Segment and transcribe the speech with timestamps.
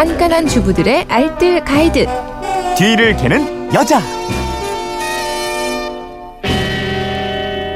[0.00, 2.06] 깐깐한 주부들의 알뜰 가이드.
[2.78, 4.00] 뒤를 캐는 여자.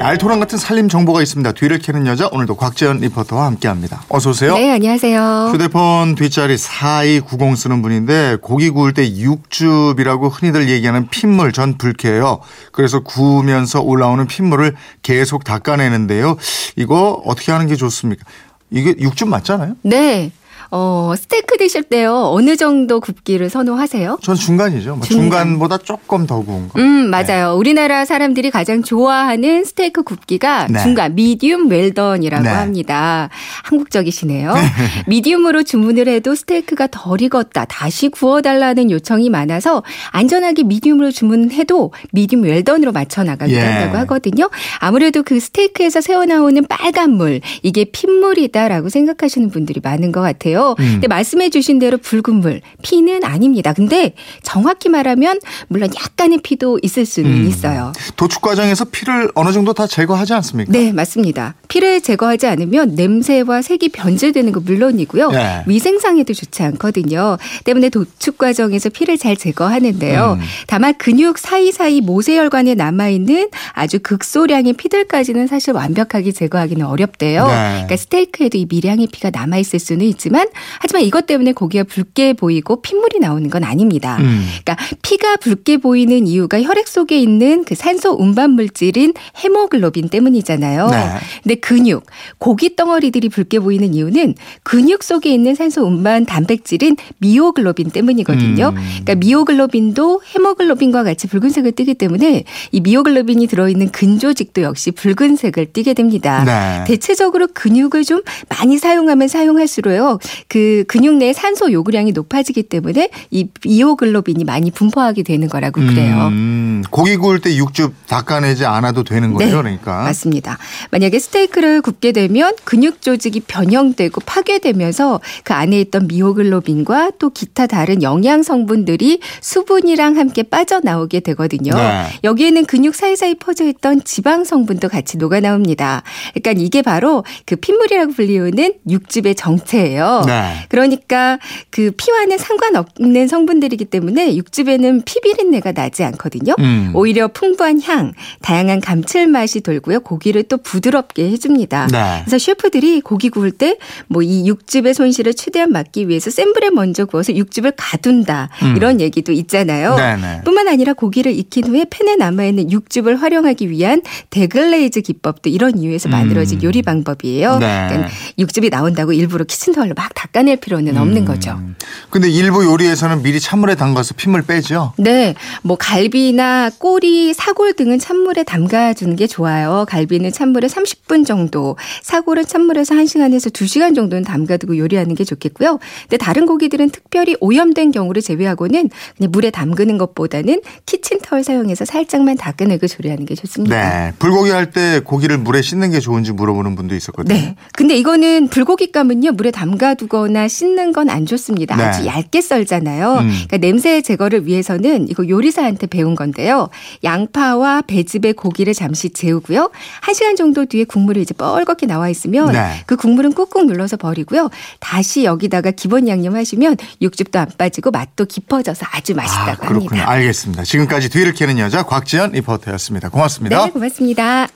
[0.00, 1.52] 알토란 같은 살림 정보가 있습니다.
[1.52, 4.02] 뒤를 캐는 여자 오늘도 곽재현 리포터와 함께합니다.
[4.08, 4.54] 어서 오세요.
[4.54, 5.50] 네, 안녕하세요.
[5.52, 12.40] 휴대폰 뒷자리 4290 쓰는 분인데 고기 구울 때 육즙이라고 흔히들 얘기하는 핏물 전 불쾌해요.
[12.72, 16.36] 그래서 구우면서 올라오는 핏물을 계속 닦아내는데요.
[16.74, 18.24] 이거 어떻게 하는 게 좋습니까?
[18.72, 19.76] 이게 육즙 맞잖아요?
[19.82, 20.32] 네.
[20.70, 22.14] 어, 스테이크 드실 때요.
[22.32, 24.18] 어느 정도 굽기를 선호하세요?
[24.22, 24.96] 전 중간이죠.
[24.96, 25.30] 뭐 중간.
[25.30, 26.78] 중간보다 조금 더 구운 거.
[26.80, 27.54] 음, 맞아요.
[27.56, 30.78] 우리나라 사람들이 가장 좋아하는 스테이크 굽기가 네.
[30.82, 32.48] 중간 미디움 웰던이라고 네.
[32.50, 33.30] 합니다.
[33.64, 34.54] 한국적이시네요.
[35.08, 37.64] 미디움으로 주문을 해도 스테이크가 덜 익었다.
[37.64, 43.62] 다시 구워달라는 요청이 많아서 안전하게 미디움으로 주문해도 미디움 웰던으로 맞춰 나가기도 예.
[43.64, 44.50] 한다고 하거든요.
[44.80, 50.57] 아무래도 그 스테이크에서 새어나오는 빨간 물 이게 핏물이다라고 생각하시는 분들이 많은 것 같아요.
[50.78, 50.92] 음.
[50.92, 53.72] 근데 말씀해 주신 대로 붉은 물 피는 아닙니다.
[53.72, 57.48] 근데 정확히 말하면 물론 약간의 피도 있을 수는 음.
[57.48, 57.92] 있어요.
[58.16, 60.72] 도축 과정에서 피를 어느 정도 다 제거하지 않습니까?
[60.72, 61.54] 네, 맞습니다.
[61.68, 65.30] 피를 제거하지 않으면 냄새와 색이 변질되는 거 물론이고요.
[65.30, 65.62] 네.
[65.66, 67.36] 위생상에도 좋지 않거든요.
[67.64, 70.38] 때문에 도축 과정에서 피를 잘 제거하는데요.
[70.40, 70.44] 음.
[70.66, 77.46] 다만 근육 사이사이 모세혈관에 남아있는 아주 극소량의 피들까지는 사실 완벽하게 제거하기는 어렵대요.
[77.46, 77.52] 네.
[77.52, 80.47] 그러니까 스테이크에도 이 미량의 피가 남아있을 수는 있지만
[80.80, 84.16] 하지만 이것 때문에 고기가 붉게 보이고 핏물이 나오는 건 아닙니다.
[84.20, 84.46] 음.
[84.62, 90.88] 그러니까 피가 붉게 보이는 이유가 혈액 속에 있는 그 산소 운반 물질인 헤모글로빈 때문이잖아요.
[90.88, 91.08] 네.
[91.42, 92.04] 근데 근육,
[92.38, 98.68] 고기 덩어리들이 붉게 보이는 이유는 근육 속에 있는 산소 운반 단백질인 미오글로빈 때문이거든요.
[98.68, 98.74] 음.
[98.74, 106.44] 그러니까 미오글로빈도 헤모글로빈과 같이 붉은색을 띠기 때문에 이 미오글로빈이 들어있는 근조직도 역시 붉은색을 띠게 됩니다.
[106.44, 106.84] 네.
[106.86, 110.18] 대체적으로 근육을 좀 많이 사용하면 사용할수록요.
[110.46, 116.28] 그 근육 내 산소 요구량이 높아지기 때문에 이 미오글로빈이 많이 분포하게 되는 거라고 그래요.
[116.28, 119.98] 음, 고기 구울 때 육즙 닦아내지 않아도 되는 거예요, 그러니까.
[119.98, 120.58] 네, 맞습니다.
[120.90, 128.02] 만약에 스테이크를 굽게 되면 근육 조직이 변형되고 파괴되면서 그 안에 있던 미오글로빈과 또 기타 다른
[128.02, 131.74] 영양 성분들이 수분이랑 함께 빠져나오게 되거든요.
[131.74, 132.06] 네.
[132.24, 136.02] 여기에는 근육 사이사이 퍼져 있던 지방 성분도 같이 녹아 나옵니다.
[136.34, 140.22] 그러니까 이게 바로 그 핏물이라고 불리우는 육즙의 정체예요.
[140.28, 140.66] 네.
[140.68, 141.38] 그러니까
[141.70, 146.54] 그 피와는 상관없는 성분들이기 때문에 육즙에는 피 비린내가 나지 않거든요.
[146.60, 146.92] 음.
[146.94, 148.12] 오히려 풍부한 향,
[148.42, 150.00] 다양한 감칠맛이 돌고요.
[150.00, 151.88] 고기를 또 부드럽게 해줍니다.
[151.90, 152.22] 네.
[152.24, 153.76] 그래서 셰프들이 고기 구울 때
[154.08, 158.76] 뭐 이 육즙의 손실을 최대한 막기 위해서 센 불에 먼저 구워서 육즙을 가둔다 음.
[158.76, 159.94] 이런 얘기도 있잖아요.
[159.96, 160.42] 네네.
[160.44, 166.58] 뿐만 아니라 고기를 익힌 후에 팬에 남아있는 육즙을 활용하기 위한 deglaze 기법도 이런 이유에서 만들어진
[166.58, 166.64] 음.
[166.64, 167.58] 요리 방법이에요.
[167.58, 167.86] 네.
[167.88, 171.52] 그러니까 육즙이 나온다고 일부러 키친타월로 막 닦아낼 필요는 없는 거죠.
[171.52, 171.76] 음.
[172.10, 174.92] 근데 일부 요리에서는 미리 찬물에 담가서 핏물 빼죠.
[174.98, 179.84] 네, 뭐 갈비나 꼬리, 사골 등은 찬물에 담가 주는 게 좋아요.
[179.88, 185.78] 갈비는 찬물에 30분 정도, 사골은 찬물에서 1시간에서 2시간 정도는 담가 두고 요리하는 게 좋겠고요.
[186.02, 192.86] 근데 다른 고기들은 특별히 오염된 경우를 제외하고는 그냥 물에 담그는 것보다는 키친타월 사용해서 살짝만 닦아내고
[192.86, 193.76] 조리하는 게 좋습니다.
[193.76, 194.12] 네.
[194.18, 197.34] 불고기 할 때 고기를 물에 씻는 게 좋은지 물어보는 분도 있었거든요.
[197.34, 197.56] 네.
[197.72, 201.74] 근데 이거는 불고기감은요, 물에 담가 두거나 씻는 건 안 좋습니다.
[201.76, 201.82] 네.
[201.84, 203.14] 아주 얇게 썰잖아요.
[203.14, 203.28] 음.
[203.28, 206.68] 그러니까 냄새 제거를 위해서는 이거 요리사한테 배운 건데요.
[207.02, 209.70] 양파와 배즙에 고기를 잠시 재우고요.
[210.00, 212.82] 한 시간 정도 뒤에 국물이 이제 뻘겋게 나와 있으면 네.
[212.86, 214.50] 그 국물은 꾹꾹 눌러서 버리고요.
[214.80, 219.88] 다시 여기다가 기본 양념 하시면 육즙도 안 빠지고 맛도 깊어져서 아주 아, 맛있다고 그렇군요.
[219.88, 220.10] 합니다.
[220.10, 220.64] 알겠습니다.
[220.64, 223.08] 지금까지 뒤를 캐는 여자 곽지연 리포터였습니다.
[223.08, 223.64] 고맙습니다.
[223.64, 224.46] 네, 고맙습니다.